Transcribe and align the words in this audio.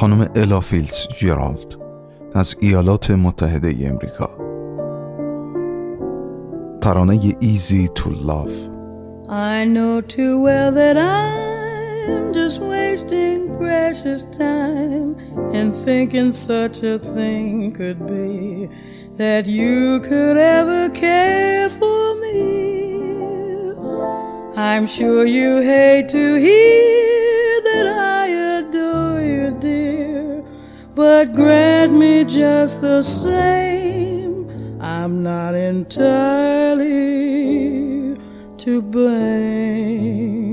خانم 0.00 0.30
الا 0.36 0.60
فیلز 0.60 1.08
جرالد 1.18 1.76
از 2.34 2.56
ایالات 2.60 3.10
متحده 3.10 3.68
ای 3.68 3.86
امریکا 3.86 4.30
ترانه 6.80 7.18
Easy 7.40 7.88
to 7.94 8.08
Love 8.08 8.54
I 9.28 9.64
know 9.74 10.00
too 10.00 10.34
well 10.46 10.70
that 10.80 10.96
I'm 10.96 12.32
just 12.32 12.58
wasting 12.60 13.38
precious 13.58 14.22
time 14.24 15.08
in 15.58 15.66
thinking 15.84 16.32
such 16.32 16.76
a 16.92 16.96
thing 17.14 17.72
could 17.78 18.00
be 18.14 18.66
that 19.22 19.44
you 19.58 20.00
could 20.08 20.38
ever 20.58 20.82
care 21.04 21.68
for 21.78 22.02
me. 22.22 22.40
I'm 24.70 24.86
sure 24.96 25.24
you 25.38 25.50
hate 25.72 26.08
to 26.16 26.24
hear 26.46 27.52
that 27.68 27.86
I 27.86 28.39
but 30.94 31.32
grant 31.34 31.92
me 31.92 32.24
just 32.24 32.80
the 32.80 33.02
same. 33.02 34.48
I'm 34.80 35.22
not 35.22 35.54
entirely 35.54 36.88
to 38.58 38.82
blame 38.82 40.49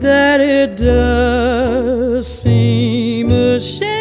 that 0.01 0.41
it 0.41 0.77
does 0.77 2.27
seem 2.27 3.31
a 3.31 3.61
shame 3.61 3.96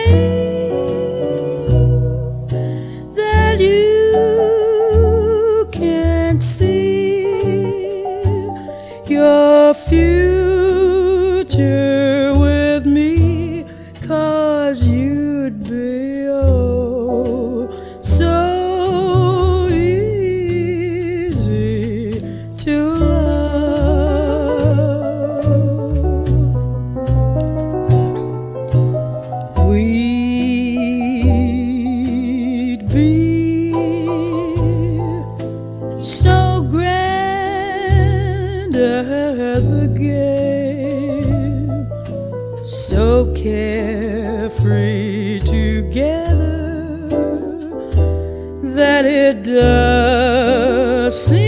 that 48.75 49.05
it 49.05 49.43
does 49.43 51.44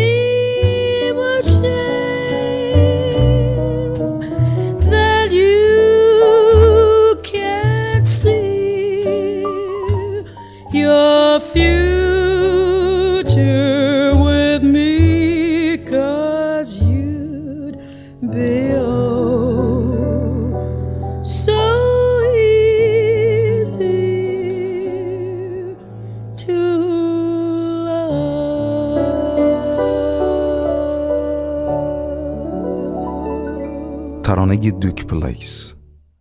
دوک 34.72 35.06
پلیس 35.06 35.74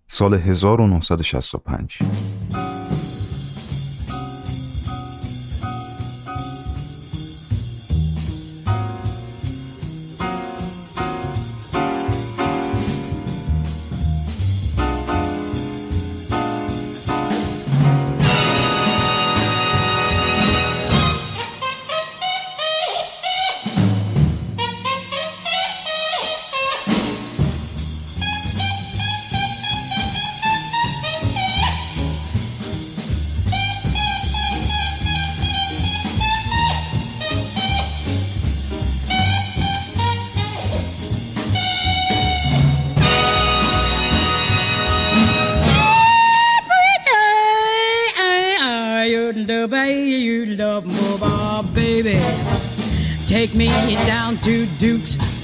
سال 0.09 0.35
1965 0.35 1.99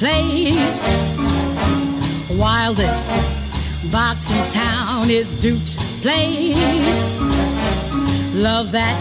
place. 0.03 0.85
Wildest 2.37 3.07
box 3.93 4.33
in 4.33 4.51
town 4.51 5.09
is 5.11 5.31
Duke's 5.41 5.77
place. 6.03 7.17
Love 8.35 8.73
that 8.73 8.99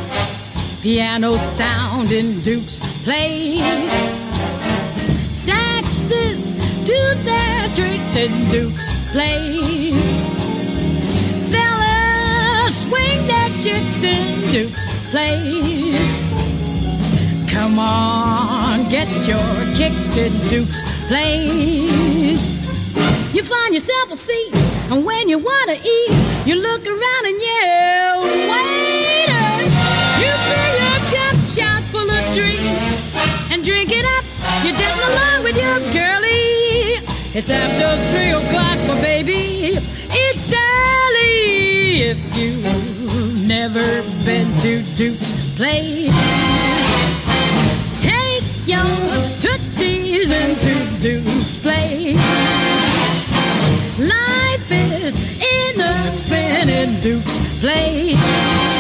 piano 0.83 1.38
sound 1.38 2.12
in 2.12 2.39
Duke's 2.42 2.77
place. 3.03 3.98
Saxes 5.33 6.51
do 6.86 7.01
their 7.24 7.68
tricks 7.74 8.15
in 8.15 8.31
Duke's 8.51 8.89
place. 9.12 10.25
Fellas 11.50 12.81
swing 12.83 13.25
their 13.25 13.50
chicks 13.59 14.03
in 14.03 14.51
Duke's 14.51 15.09
place. 15.09 16.50
Come 17.51 17.80
on, 17.80 18.89
get 18.89 19.09
your 19.27 19.39
kicks 19.75 20.15
in 20.15 20.31
Duke's 20.48 20.83
place. 21.07 22.56
You 23.33 23.44
find 23.44 23.74
yourself 23.74 24.12
a 24.12 24.15
seat, 24.15 24.56
and 24.89 25.03
when 25.03 25.27
you 25.27 25.38
want 25.38 25.69
to 25.69 25.75
eat, 25.75 26.12
you 26.48 26.56
look 26.56 26.88
around 26.88 27.25
and 27.25 27.38
yell, 27.42 28.21
waiter! 28.24 29.68
You 30.24 30.31
fill 30.48 30.74
your 30.80 31.00
cup 31.12 31.36
shot 31.45 31.83
full 31.92 32.09
of 32.09 32.33
drinks 32.33 33.51
and 33.51 33.63
drink 33.65 33.92
it 33.92 34.06
up. 34.18 34.24
You're 34.63 34.77
dancing 34.77 35.03
along 35.12 35.44
with 35.44 35.57
your 35.57 35.80
girlie. 35.92 37.03
It's 37.36 37.50
after 37.50 37.98
three 38.15 38.31
o'clock, 38.31 38.80
my 38.88 38.95
baby. 39.01 39.77
It's 40.09 40.53
early 40.53 42.12
if 42.12 42.19
you've 42.38 43.48
never 43.48 43.83
been 44.25 44.48
to 44.62 44.81
Duke's 44.95 45.56
place. 45.57 46.90
Your 48.71 49.18
tootsies 49.41 50.31
into 50.31 50.73
Duke's 51.01 51.57
place. 51.57 52.15
Life 54.00 54.71
is 54.71 55.41
in 55.41 55.81
a 55.81 56.09
spinning 56.09 56.97
Duke's 57.01 57.59
place. 57.59 58.70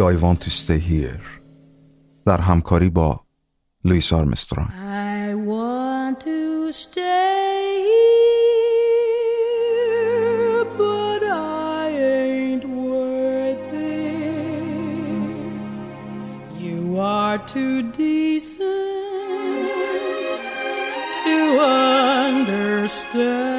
I 0.00 0.16
want 0.16 0.40
to 0.40 0.50
stay 0.50 0.78
here 0.78 1.20
در 2.26 2.40
همکاری 2.40 2.90
با 2.90 3.20
لویس 3.84 4.12
آرمسترانگ 4.12 4.68
I 4.70 5.34
want 5.34 6.20
to 6.20 6.72
stay 6.72 7.84
here 9.50 10.64
but 10.78 11.22
I 11.22 11.88
ain't 11.90 12.64
worth 12.64 13.74
it 13.74 14.16
You 16.60 16.98
are 16.98 17.38
too 17.38 17.82
decent 17.82 18.62
to 21.24 21.36
understand 21.60 23.49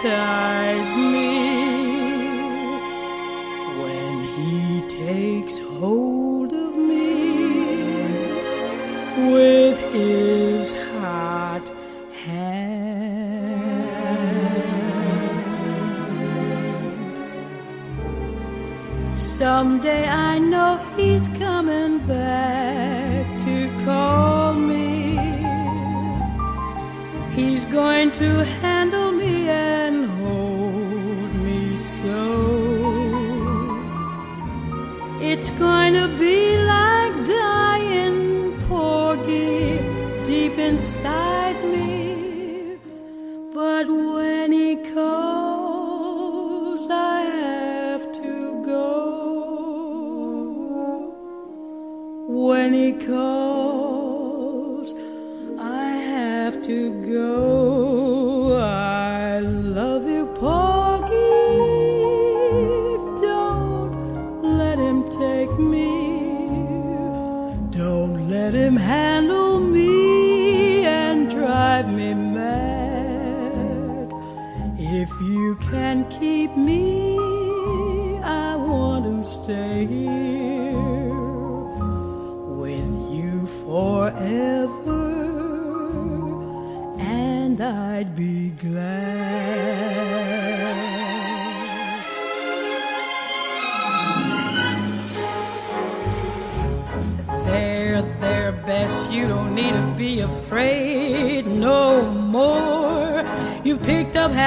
Hypnotize 0.00 0.96
me 0.96 1.38
when 3.82 4.24
he 4.24 4.80
takes 4.88 5.58
hold 5.58 6.52
of 6.52 6.76
me 6.76 8.06
with 9.32 9.78
his 9.92 10.72
hot 10.74 11.68
hand. 12.24 12.78
Someday 19.16 20.06
I 20.06 20.38
know 20.38 20.76
he's 20.96 21.28
coming 21.30 21.98
back 22.06 23.38
to 23.40 23.84
call 23.84 24.54
me. 24.54 25.18
He's 27.32 27.64
going 27.66 28.10
to 28.12 28.44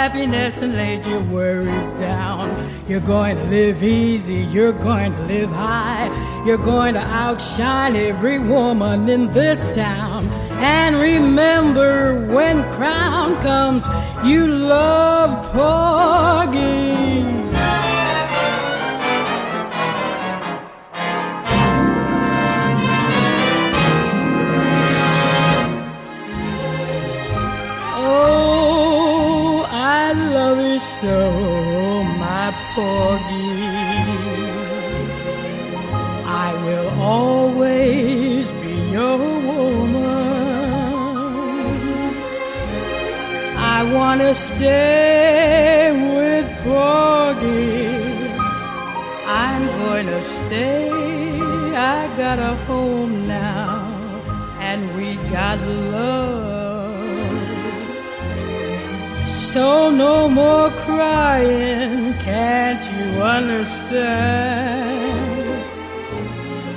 happiness 0.02 0.64
and 0.64 0.74
laid 0.74 1.06
your 1.06 1.22
worries 1.26 1.92
down. 1.94 2.50
You're 2.88 3.08
going 3.18 3.38
to 3.38 3.44
live 3.44 3.84
easy, 3.84 4.42
you're 4.56 4.72
going 4.72 5.12
to 5.14 5.22
live 5.26 5.52
high. 5.52 6.10
You're 6.44 6.58
going 6.58 6.96
to 6.96 7.02
outshine 7.02 7.96
every 7.96 8.40
woman 8.40 9.08
in 9.10 9.32
this 9.32 9.76
town. 9.76 10.28
And 10.58 10.96
remember, 10.96 12.26
when 12.34 12.64
crown 12.72 13.36
comes, 13.44 13.86
you 14.26 14.48
love 14.48 15.30
Porgy. 15.54 17.41
Porgy. 32.76 33.52
I 36.46 36.50
will 36.66 36.90
always 37.02 38.52
be 38.64 38.76
your 38.98 39.18
woman. 39.18 40.02
I 43.58 43.80
want 43.96 44.22
to 44.22 44.34
stay 44.34 45.92
with 46.16 46.48
Porgy. 46.64 47.92
I'm 49.28 49.64
going 49.84 50.08
to 50.08 50.22
stay. 50.22 50.90
I 51.74 52.08
got 52.16 52.38
a 52.40 52.56
home 52.68 53.28
now, 53.28 53.86
and 54.60 54.82
we 54.96 55.08
got 55.32 55.60
love. 55.92 56.42
So 59.54 59.90
no 59.90 60.30
more 60.30 60.70
crying, 60.86 61.81
can't 62.24 62.84
you 62.98 63.22
understand? 63.24 64.02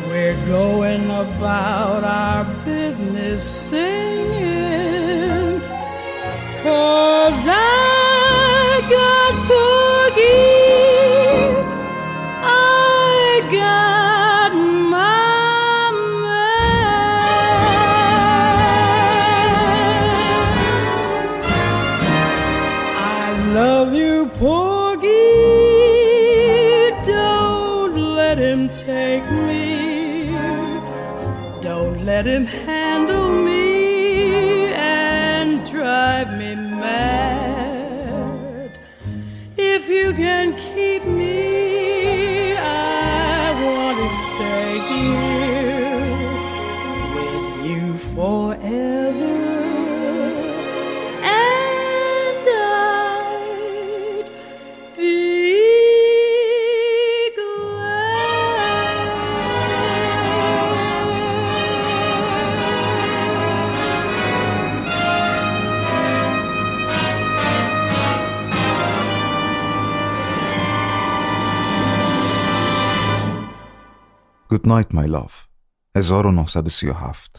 We're 0.09 0.41
going 0.47 1.05
about 1.11 2.03
our 2.05 2.45
business 2.65 3.43
singing, 3.69 3.91
cause 6.63 7.45
I 7.47 8.81
got 8.89 9.33
Porgy, 9.49 10.51
I 12.43 13.43
got 13.53 14.53
my 14.95 15.91
man. 16.25 16.55
I 22.97 23.53
love 23.53 23.93
you, 23.93 24.27
Porgy. 24.39 24.94
Let 32.05 32.27
him 32.27 32.45
handle 32.45 32.84
Night 74.67 74.95
my 74.95 75.05
love. 75.05 75.47
1937 75.95 76.95
Thank 76.95 77.34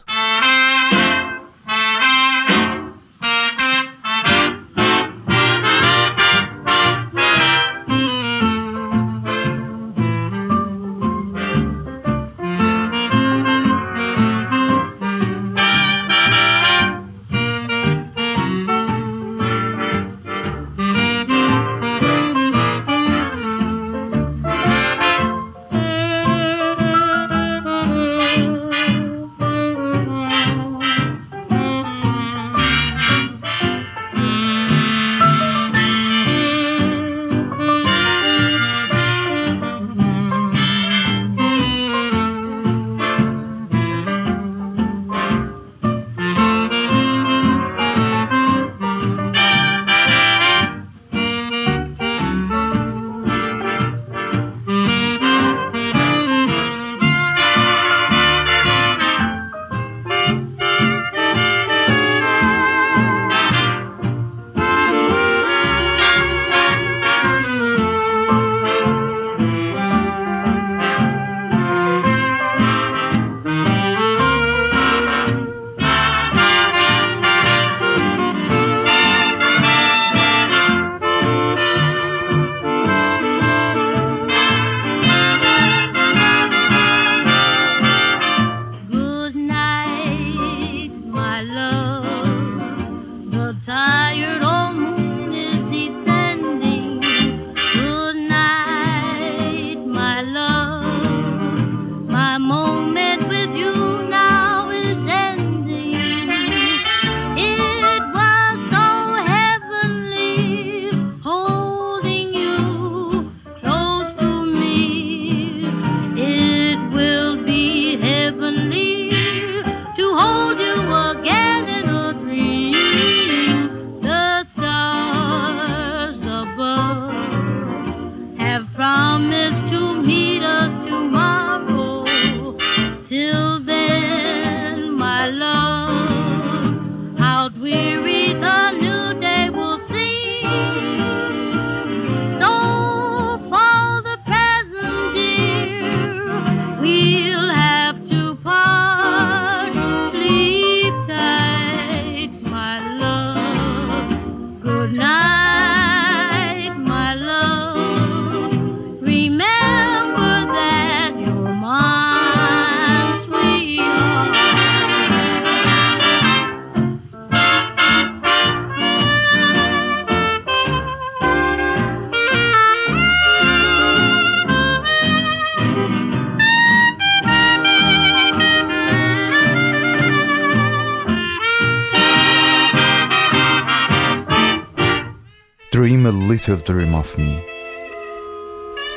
Dream 186.46 186.94
of 186.94 187.18
me, 187.18 187.42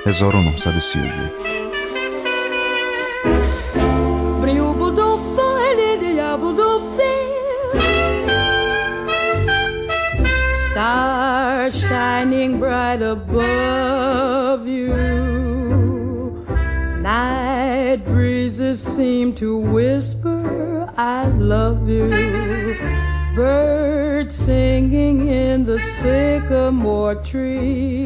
a 0.05 0.09
little 0.09 0.29
dream 0.29 0.47
of 0.47 0.53
me 0.53 0.61
1931 0.61 1.23
Stars 10.69 11.81
shining 11.87 12.59
bright 12.59 13.01
above 13.01 14.67
you. 14.67 14.93
Night 17.01 18.05
breezes 18.05 18.79
seem 18.79 19.33
to 19.33 19.57
whisper, 19.57 20.93
I 20.95 21.25
love 21.29 21.89
you. 21.89 23.08
Birds 23.35 24.35
singing 24.35 25.27
in 25.27 25.65
the 25.65 25.79
sycamore 25.79 27.15
tree. 27.15 28.05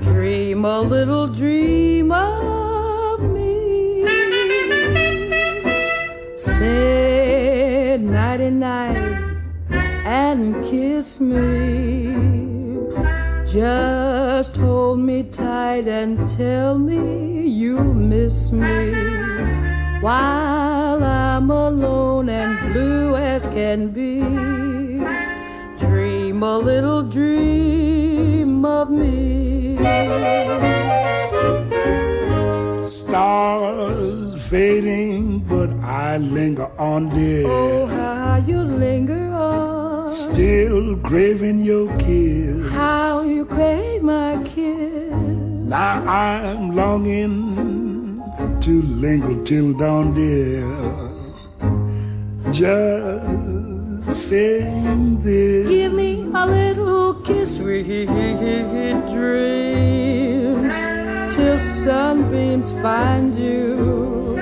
Dream 0.00 0.64
a 0.64 0.80
little 0.80 1.28
dream 1.28 2.10
of 2.12 3.20
me. 3.22 4.06
Say 6.36 7.98
nighty 8.00 8.50
night 8.50 9.36
and 9.70 10.64
kiss 10.64 11.20
me. 11.20 12.14
Just 13.46 14.56
hold 14.56 14.98
me 14.98 15.24
tight 15.24 15.88
and 15.88 16.26
tell 16.28 16.78
me 16.78 17.46
you 17.46 17.78
miss 17.94 18.50
me. 18.52 18.92
While 20.96 21.04
I'm 21.04 21.50
alone 21.50 22.30
and 22.30 22.72
blue 22.72 23.16
as 23.16 23.46
can 23.48 23.90
be, 23.90 24.20
dream 25.78 26.42
a 26.42 26.56
little 26.56 27.02
dream 27.02 28.64
of 28.64 28.90
me. 28.90 29.76
Stars 32.86 34.48
fading, 34.48 35.40
but 35.40 35.68
I 35.84 36.16
linger 36.16 36.70
on, 36.78 37.10
dear. 37.10 37.46
Oh, 37.46 37.84
how 37.84 38.42
you 38.46 38.62
linger 38.62 39.28
on. 39.34 40.10
Still 40.10 40.96
craving 41.00 41.58
your 41.58 41.94
kiss. 41.98 42.72
How 42.72 43.22
you 43.22 43.44
crave 43.44 44.02
my 44.02 44.42
kiss. 44.44 45.12
Now 45.12 46.02
I'm 46.08 46.74
longing 46.74 47.85
to 48.66 48.82
linger 48.82 49.44
till 49.44 49.72
dawn, 49.74 50.12
dear. 50.12 50.66
Just 52.50 54.26
saying 54.26 55.20
this. 55.20 55.68
Give 55.68 55.92
me 55.94 56.22
a 56.34 56.44
little 56.44 57.14
kiss, 57.22 57.58
sweet 57.58 58.06
dreams, 59.14 60.76
till 61.32 61.56
sunbeams 61.58 62.72
find 62.82 63.32
you. 63.36 64.36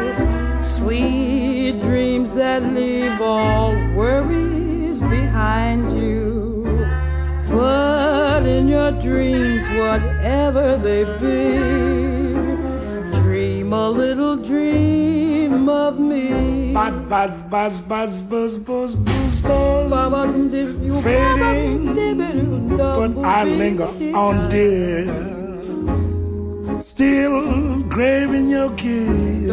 Sweet 0.63 1.81
dreams 1.83 2.33
that 2.33 2.63
leave 2.73 3.21
all 3.21 3.75
worries 3.95 5.03
behind 5.03 5.93
you. 5.93 6.65
But 7.51 8.47
in 8.47 8.69
your 8.69 8.93
dreams, 8.93 9.69
whatever 9.69 10.79
they 10.79 11.05
be, 11.21 12.14
little 13.95 14.37
dream 14.37 15.69
of 15.69 15.99
me. 15.99 16.73
Buzz, 16.73 16.95
buzz, 17.09 17.43
buzz, 17.43 17.81
buzz, 17.81 18.23
buzz, 18.23 18.59
buzz, 18.59 18.95
buzz, 18.95 19.39
stars 19.39 19.93
fading, 21.03 22.77
but 22.77 23.13
I 23.25 23.45
linger 23.45 23.91
on, 24.15 24.49
dear. 24.49 25.07
Still 26.81 27.85
craving 27.89 28.49
your 28.51 28.71
kiss. 28.75 29.49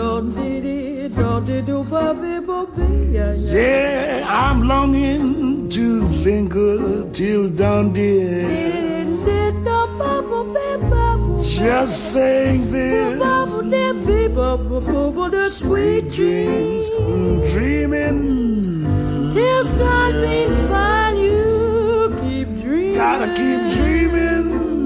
Yeah, 3.53 4.25
I'm 4.27 4.67
longing 4.67 5.69
to 5.69 6.01
linger 6.25 7.09
till 7.11 7.49
dawn, 7.49 7.93
dear. 7.93 8.81
Just 11.41 12.13
saying 12.13 12.71
this. 12.71 13.19
Bible 14.41 14.81
bubble 14.81 15.29
the 15.29 15.49
sweet 15.49 16.09
dreams, 16.09 16.89
dreaming. 17.51 19.31
Till 19.31 19.65
sunbeams 19.65 20.59
find 20.69 21.19
you, 21.19 22.15
keep 22.21 22.47
dreaming. 22.61 22.95
Gotta 22.95 23.27
keep 23.27 23.73
dreaming. 23.73 24.80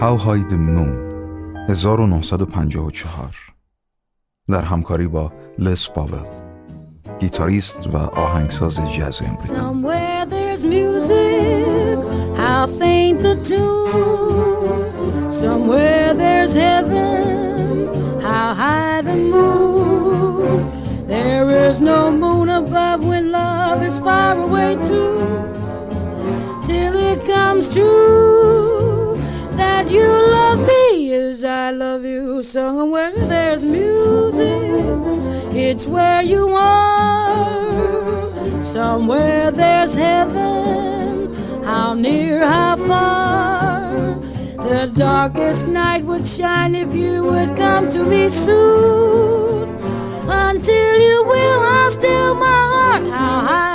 How 0.00 0.16
High 0.16 0.44
the 0.48 0.56
Moon 0.56 1.10
1954 1.68 3.34
در 4.48 4.60
همکاری 4.60 5.06
با 5.06 5.32
لس 5.58 5.90
پاول 5.90 6.26
گیتاریست 7.18 7.86
و 7.86 7.96
آهنگساز 7.96 8.80
جاز 8.96 9.22
امریکا 9.22 9.72
how 12.36 12.66
faint 12.80 13.22
the 13.26 13.36
tune. 13.48 15.30
Somewhere 15.30 16.14
there's 16.14 16.54
heaven, 16.54 17.88
how 18.26 18.54
high 18.62 19.02
the 19.10 19.16
moon. 19.34 20.58
There 21.14 21.48
is 21.68 21.76
no 21.80 22.00
moon 22.22 22.48
above 22.48 23.00
when 23.10 23.24
love 23.32 23.80
is 23.88 23.96
far 24.06 24.34
away 24.46 24.72
too. 24.90 25.20
Till 26.66 26.94
it 27.10 27.18
comes 27.32 27.64
true 27.74 28.29
you 29.90 30.06
love 30.06 30.60
me 30.66 31.12
as 31.14 31.44
I 31.44 31.70
love 31.70 32.04
you. 32.04 32.42
Somewhere 32.42 33.12
there's 33.12 33.62
music, 33.64 34.62
it's 35.52 35.86
where 35.86 36.22
you 36.22 36.48
are. 36.48 37.50
Somewhere 38.62 39.50
there's 39.50 39.94
heaven, 39.94 41.34
how 41.64 41.94
near, 41.94 42.46
how 42.46 42.76
far. 42.76 43.90
The 44.68 44.86
darkest 44.94 45.66
night 45.66 46.04
would 46.04 46.26
shine 46.26 46.74
if 46.74 46.94
you 46.94 47.24
would 47.24 47.56
come 47.56 47.88
to 47.90 48.04
me 48.04 48.28
soon. 48.28 49.68
Until 50.28 50.98
you 51.08 51.24
will, 51.24 51.60
I'll 51.60 51.90
still 51.90 52.34
my 52.34 52.46
heart, 52.46 53.02
how 53.10 53.40
high 53.48 53.69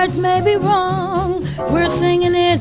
words 0.00 0.18
may 0.18 0.40
be 0.40 0.54
wrong, 0.54 1.44
we're 1.72 1.88
singing 1.88 2.36
it 2.36 2.60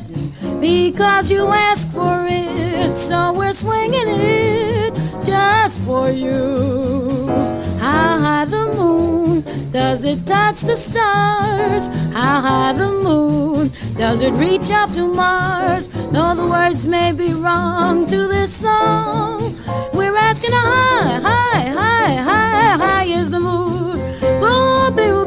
because 0.59 1.29
you 1.29 1.45
asked 1.45 1.89
for 1.89 2.25
it. 2.27 2.97
So 2.97 3.31
we're 3.31 3.53
swinging 3.53 4.07
it 4.07 4.91
just 5.23 5.79
for 5.81 6.09
you. 6.09 7.27
How 7.77 8.17
high 8.25 8.45
the 8.45 8.65
moon, 8.75 9.43
does 9.71 10.03
it 10.03 10.25
touch 10.25 10.61
the 10.61 10.75
stars? 10.75 11.85
How 12.11 12.41
high 12.41 12.73
the 12.73 12.91
moon, 13.07 13.71
does 13.95 14.23
it 14.23 14.31
reach 14.31 14.71
up 14.71 14.91
to 14.93 15.07
Mars? 15.07 15.89
Though 16.13 16.33
the 16.33 16.47
words 16.47 16.87
may 16.87 17.11
be 17.11 17.33
wrong 17.33 18.07
to 18.07 18.27
this 18.27 18.51
song, 18.51 19.55
we're 19.93 20.17
asking 20.17 20.53
how 20.53 20.71
high, 20.71 21.19
high, 21.29 21.65
high, 21.81 22.15
high, 22.29 22.77
high 22.83 23.03
is 23.03 23.29
the 23.29 23.39
moon. 23.39 23.99
Boo, 24.41 24.89
boo, 24.97 25.26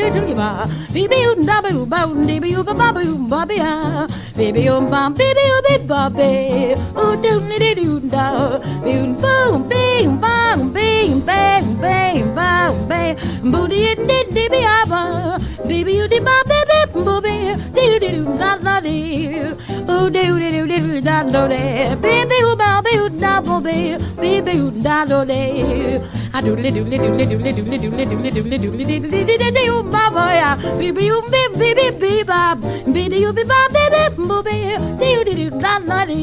Baby, 24.31 24.51
you 24.51 24.71
da 24.71 25.05
do 25.05 26.20
I 26.33 26.39
do 26.41 26.55
li 26.55 26.71
do 26.71 26.83
li 26.91 26.97
do 26.97 27.09
li 27.17 27.25
do 27.25 27.37
li 27.43 27.51
do 27.53 27.63
li 27.71 27.77
do 27.77 27.87
li 27.91 28.05
do 28.05 28.15
li 28.23 28.29
do 28.31 28.41
li 28.51 28.57
do 28.63 28.71
li 28.79 28.85
do 28.99 29.07
li 29.11 29.23
do 29.25 29.35
li 29.41 29.49
do 29.55 29.61
you 29.69 29.77
baba 29.93 30.25
ya 30.39 30.55
baby 30.79 31.03
you 31.09 31.17
be 31.31 31.41
baby 31.59 31.87
be 32.01 32.23
bab 32.23 32.61
baby 32.95 33.17
you 33.23 33.33
be 33.33 33.43
bab 33.51 33.71
baby 33.75 34.03
booby 34.15 34.57
do 35.01 35.23
do 35.27 35.33
do 35.39 35.47
da 35.63 35.73
da 35.89 35.99
do 36.05 36.19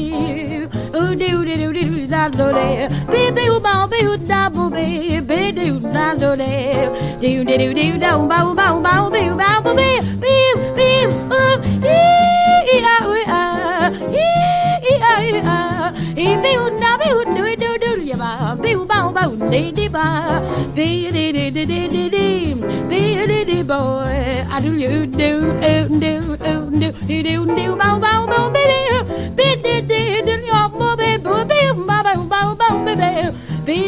oh 0.97 1.13
do 1.21 1.45
do 1.45 1.55
do 1.59 1.73
do 1.73 2.07
da 2.13 2.27
do 2.29 2.47
baby 3.13 3.43
you 3.49 3.59
ba 3.59 3.73
baby 3.91 4.03
you 4.07 4.17
da 4.31 4.49
booby 4.49 5.21
baby 5.21 5.63
you 5.69 5.79
da 5.79 6.13
do 6.15 6.35
do 6.35 6.49
do 7.21 7.57
do 7.59 7.73
do 7.73 7.97
da 8.05 8.17
ba 8.31 8.39
ba 8.59 8.67
ba 9.13 9.19
you 9.27 9.35
ba 9.41 9.49
booby 9.63 9.91
beep 10.23 10.57
beep 10.77 11.09
oh 11.29 11.55
ee 11.85 12.81
ah 12.95 13.05
ah 13.29 13.91
ee 14.25 14.97
ah 15.11 15.21
ah 15.55 15.93
ee 16.17 16.33
be 16.41 16.49
you 16.57 16.65
na 16.81 16.97
be 16.97 17.07
you 17.13 17.21
do 17.25 17.27
ya 17.27 17.27
ba 17.27 17.28
be 19.27 19.71
you 19.71 19.71
ba 19.71 19.87
ba 19.89 20.41
dee 20.75 21.11
dee 21.11 21.31
dee 21.33 21.51
dee 21.51 21.65
dee 21.65 21.87
dee 21.89 22.53
dee 22.89 23.27
dee 23.27 23.45
dee, 23.45 23.63
boy. 23.63 24.45
I 24.49 24.61
do 24.61 24.73
you 24.77 25.05
do 25.05 25.31
do 25.59 25.99
do 25.99 26.37
do 26.37 26.57
do 26.79 26.91
do 27.07 27.45
do 27.55 27.75
bow 27.75 27.99
bow 27.99 28.25
bow 28.27 28.49
baby, 28.49 28.79
dee 29.35 29.55
dee 29.63 29.81
dee 29.81 30.21
dee 30.21 30.45
your 30.47 30.69
baby 30.69 30.95
baby 30.95 31.25
bow 31.87 32.03
bow 32.23 32.55
bow. 32.55 32.85
Be 33.65 33.87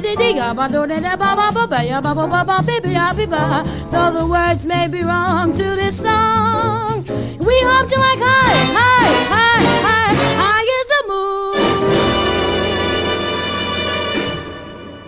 baby 2.62 2.96
be. 2.96 3.64
Though 3.92 4.12
the 4.12 4.26
words 4.28 4.66
may 4.66 4.88
be 4.88 5.02
wrong 5.04 5.54
to 5.54 5.68
this 5.82 5.98
song, 5.98 7.04
we 7.40 7.56
hope 7.70 7.90
you 7.90 7.98
like 7.98 8.20
high 8.20 8.66
high 8.78 9.12
high 9.34 9.64
high 9.88 10.14
high 10.42 10.61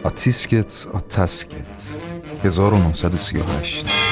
آتیسکت 0.04 0.88
آتسکت. 0.94 1.82
1938 2.44 4.03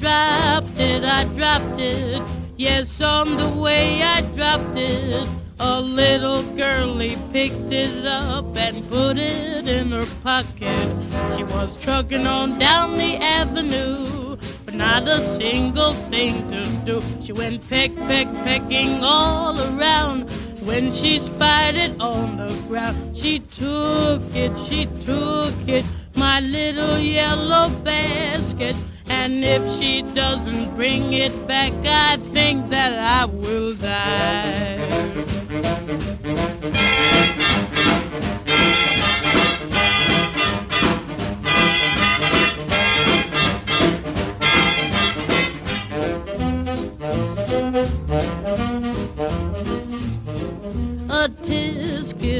dropped 0.00 0.78
it, 0.78 1.04
I 1.04 1.24
dropped 1.34 1.80
it. 1.80 2.22
Yes, 2.56 3.00
on 3.00 3.36
the 3.36 3.48
way 3.48 4.02
I 4.02 4.22
dropped 4.34 4.76
it. 4.76 5.28
A 5.58 5.80
little 5.80 6.42
girlie 6.54 7.16
picked 7.32 7.72
it 7.72 8.04
up 8.04 8.56
and 8.56 8.86
put 8.90 9.16
it 9.18 9.66
in 9.66 9.90
her 9.90 10.06
pocket. 10.22 10.88
She 11.34 11.44
was 11.44 11.76
trucking 11.76 12.26
on 12.26 12.58
down 12.58 12.96
the 12.96 13.16
avenue, 13.16 14.36
but 14.66 14.74
not 14.74 15.08
a 15.08 15.24
single 15.24 15.94
thing 16.10 16.46
to 16.48 16.66
do. 16.84 17.02
She 17.22 17.32
went 17.32 17.66
peck, 17.70 17.94
peck, 18.06 18.26
pecking 18.44 19.02
all 19.02 19.58
around. 19.58 20.28
When 20.60 20.92
she 20.92 21.18
spied 21.18 21.76
it 21.76 21.98
on 22.00 22.36
the 22.36 22.54
ground, 22.68 23.16
she 23.16 23.38
took 23.38 24.20
it, 24.34 24.58
she 24.58 24.86
took 25.00 25.54
it, 25.66 25.84
my 26.14 26.40
little 26.40 26.98
yellow 26.98 27.70
basket. 27.82 28.76
And 29.08 29.44
if 29.44 29.68
she 29.78 30.02
doesn't 30.02 30.74
bring 30.76 31.12
it 31.12 31.46
back, 31.46 31.72
I 31.84 32.16
think 32.32 32.68
that 32.70 32.92
I 32.98 33.24
will 33.26 33.74
die. 33.74 34.96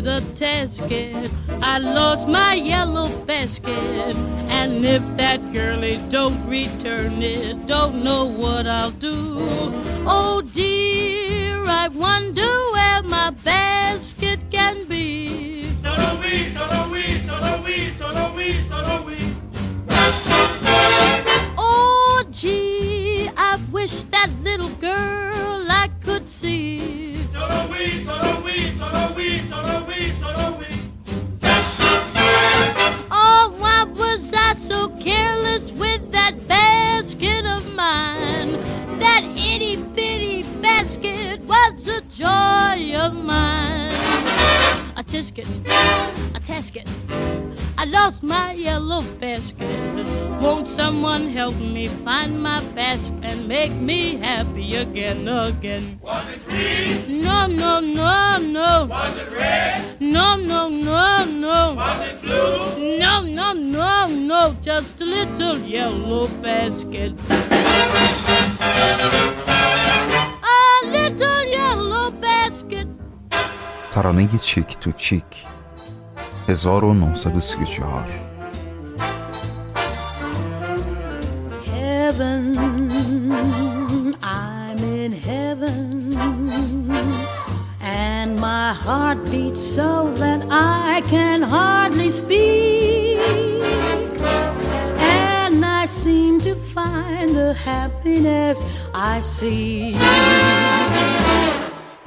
Tisket, 0.02 0.06
a 0.06 0.20
tasket. 0.34 1.30
I 1.62 1.78
lost 1.78 2.28
my 2.28 2.54
yellow 2.54 3.08
basket. 3.26 4.16
And 4.48 4.84
if 4.84 5.02
that 5.16 5.40
girlie 5.52 6.00
don't 6.08 6.46
return 6.48 7.22
it, 7.22 7.66
don't 7.66 8.02
know 8.02 8.24
what 8.24 8.66
I'll 8.66 8.90
do. 8.90 9.46
Oh 10.06 10.42
dear, 10.52 11.64
I 11.66 11.88
wonder 11.88 12.55
Oh, 33.10 33.54
why 33.58 33.84
was 33.84 34.32
I 34.32 34.54
so 34.58 34.88
careless 35.00 35.70
with 35.72 36.10
that 36.12 36.34
basket 36.48 37.44
of 37.46 37.64
mine? 37.74 38.52
That 38.98 39.22
itty 39.36 39.76
bitty 39.76 40.42
basket 40.60 41.40
was 41.42 41.86
a 41.86 42.00
joy 42.02 42.96
of 42.98 43.14
mine. 43.14 43.94
A 44.96 45.04
tisket, 45.04 45.46
a 46.34 46.40
tasket 46.40 47.45
I 47.85 47.85
lost 47.85 48.23
my 48.23 48.53
yellow 48.53 49.01
basket. 49.19 49.75
Won't 50.41 50.67
someone 50.67 51.29
help 51.29 51.55
me 51.55 51.87
find 52.05 52.41
my 52.41 52.61
basket 52.75 53.17
and 53.23 53.47
make 53.47 53.71
me 53.73 54.17
happy 54.17 54.75
again, 54.75 55.27
again? 55.27 55.99
Was 56.01 56.25
it 56.33 56.47
green? 56.47 57.21
No, 57.21 57.47
no, 57.47 57.79
no, 57.79 58.37
no. 58.39 58.85
Was 58.89 59.17
it 59.17 59.31
red? 59.31 60.01
No, 60.01 60.35
no, 60.35 60.69
no, 60.69 61.25
no. 61.25 61.73
Was 61.75 62.07
it 62.07 62.21
blue? 62.21 62.97
No, 62.99 63.21
no, 63.21 63.53
no, 63.53 64.07
no, 64.07 64.55
just 64.61 65.01
a 65.01 65.05
little 65.05 65.57
yellow 65.59 66.27
basket. 66.41 67.13
A 70.53 70.85
little 70.85 71.43
yellow 71.45 72.11
basket. 72.11 72.87
ترانه 73.91 74.37
چیک 74.37 74.77
تو 74.79 74.91
چیک 74.91 75.25
1934 76.48 78.06
heaven, 81.64 82.56
I'm 84.22 84.78
in 84.78 85.10
heaven, 85.10 86.16
and 87.80 88.38
my 88.38 88.72
heart 88.72 89.24
beats 89.28 89.60
so 89.60 90.14
that 90.18 90.46
I 90.48 91.02
can 91.08 91.42
hardly 91.42 92.10
speak, 92.10 93.18
and 94.98 95.64
I 95.64 95.86
seem 95.86 96.40
to 96.42 96.54
find 96.54 97.34
the 97.34 97.54
happiness 97.54 98.62
I 98.94 99.18
see. 99.18 99.96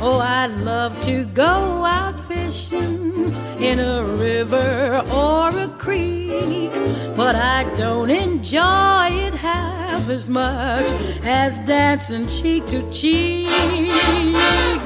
Oh, 0.00 0.18
I'd 0.20 0.60
love 0.60 1.00
to 1.02 1.24
go 1.26 1.44
out 1.44 2.18
fishing 2.20 3.34
in 3.58 3.80
a 3.80 4.04
river 4.04 5.02
or 5.10 5.48
a 5.56 5.68
creek, 5.78 6.72
but 7.16 7.34
I 7.34 7.64
don't 7.76 8.10
enjoy 8.10 9.08
it 9.26 9.34
half 9.34 10.08
as 10.08 10.28
much 10.28 10.90
as 11.22 11.58
dancing 11.60 12.26
cheek 12.26 12.66
to 12.66 12.88
cheek. 12.90 13.48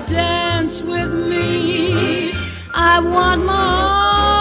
Dance 0.07 0.83
with 0.83 1.13
me. 1.13 2.31
I 2.75 3.01
want 3.01 3.45
my 3.45 3.89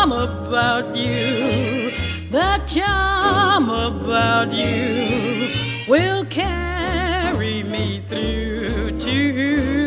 arm 0.03 0.11
about 0.11 0.95
you. 0.95 1.89
The 2.29 2.61
charm 2.67 3.69
about 3.69 4.53
you 4.53 5.47
will 5.89 6.25
carry 6.25 7.63
me 7.63 8.01
through 8.07 8.99
to 8.99 9.86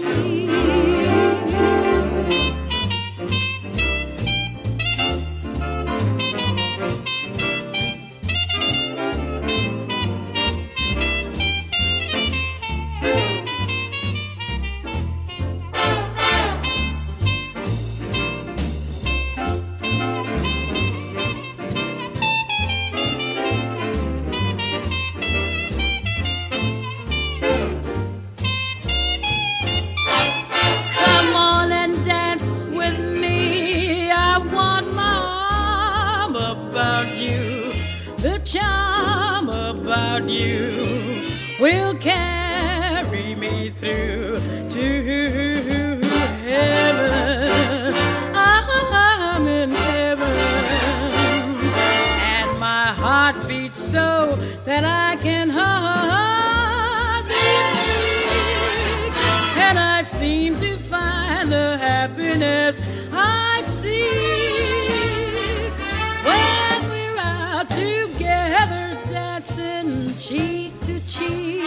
cheek 70.31 70.71
to 70.85 70.95
cheek. 71.07 71.61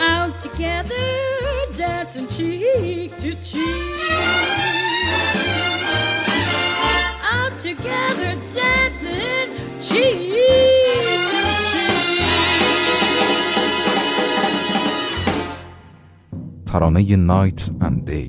Out 0.00 0.40
together, 0.40 0.94
dancing 1.76 2.26
cheek 2.26 3.16
to 3.18 3.34
cheek. 3.36 4.00
Out 7.22 7.54
together, 7.60 8.34
dancing 8.52 9.50
cheek 9.80 11.22
to 11.30 11.42
cheek. 11.68 12.24
Tarana 16.64 17.00
Night 17.16 17.68
and 17.80 18.04
Day 18.04 18.28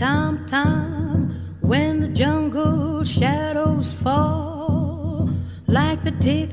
tom 0.00 0.46
tom 0.46 1.28
when 1.60 2.00
the 2.00 2.08
jungle 2.08 3.04
shadows 3.04 3.92
fall, 3.92 5.28
like 5.66 6.02
the 6.04 6.10
tick, 6.12 6.48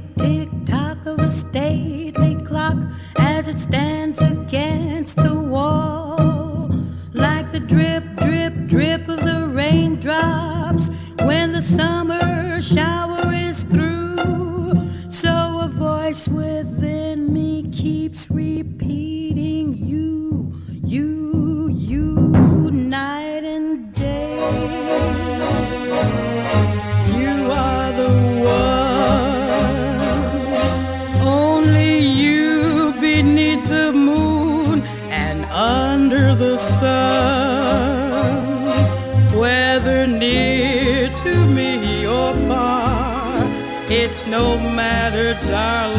no 44.38 44.60
matter, 44.60 45.34
darling, 45.48 45.97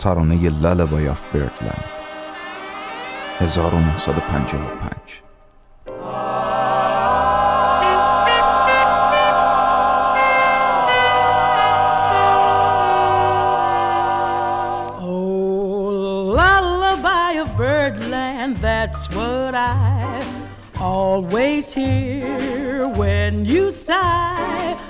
ترانه 0.00 0.48
لالبای 0.48 1.08
آف 1.08 1.22
بردلند 1.32 1.84
1955 3.40 5.22
that's 18.60 19.08
what 19.14 19.54
I 19.54 20.22
always 20.78 21.72
hear 21.72 22.88
when 22.88 23.44
you 23.44 23.72
sigh 23.72 24.89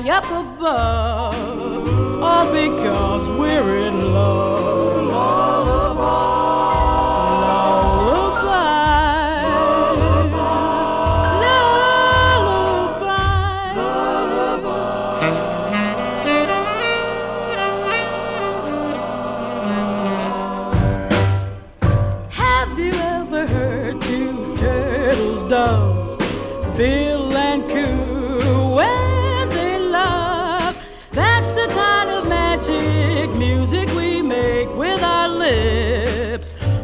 high 0.00 0.10
up 0.10 0.24
above, 0.26 2.22
all 2.22 2.52
because 2.52 3.28
we're 3.30 3.78
in. 3.78 3.87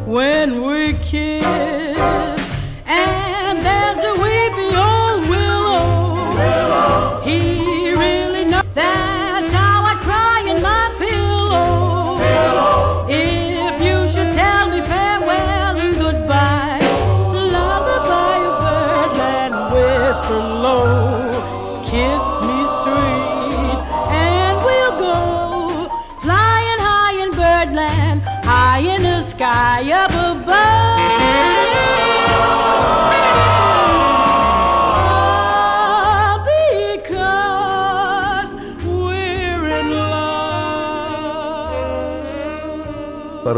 when 0.07 0.63
we 0.63 0.93
kiss. 0.95 1.84